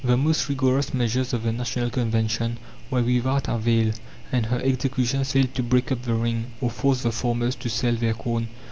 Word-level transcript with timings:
The 0.03 0.17
most 0.17 0.49
rigorous 0.49 0.95
measures 0.95 1.31
of 1.31 1.43
the 1.43 1.51
National 1.51 1.91
Convention 1.91 2.57
were 2.89 3.03
without 3.03 3.47
avail, 3.47 3.91
and 4.31 4.47
her 4.47 4.59
executions 4.63 5.31
failed 5.33 5.53
to 5.53 5.61
break 5.61 5.91
up 5.91 6.01
the 6.01 6.15
ring, 6.15 6.47
or 6.59 6.71
force 6.71 7.03
the 7.03 7.11
farmers 7.11 7.53
to 7.57 7.69
sell 7.69 7.93
their 7.95 8.15
corn. 8.15 8.47